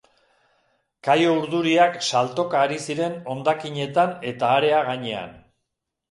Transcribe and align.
Kaio 1.07 1.33
urduriak 1.41 1.99
saltoka 2.07 2.57
ari 2.67 2.79
ziren 2.85 3.13
hondakinetan 3.33 4.15
eta 4.31 4.49
harea 4.55 4.81
gainean. 4.89 5.37